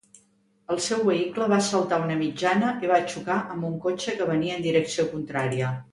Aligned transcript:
El 0.75 0.79
seu 0.85 1.03
vehicle 1.09 1.49
va 1.51 1.59
saltar 1.67 1.99
una 2.05 2.17
mitjana 2.23 2.71
i 2.87 2.91
va 2.93 2.99
xocar 3.15 3.37
amb 3.57 3.69
un 3.69 3.77
cotxe 3.87 4.17
que 4.23 4.31
venia 4.35 4.57
en 4.57 4.69
direcció 4.71 5.11
contrària. 5.17 5.75